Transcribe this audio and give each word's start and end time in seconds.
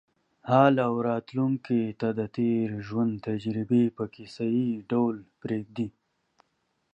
حال 0.49 0.75
او 0.87 0.93
راتلونکې 1.09 1.79
ته 1.99 2.07
د 2.19 2.21
تېر 2.37 2.65
ژوند 2.87 3.13
تجربې 3.27 3.83
په 3.97 4.03
کیسه 4.15 4.45
یې 4.57 4.69
ډول 4.91 5.15
پرېږدي. 5.41 5.87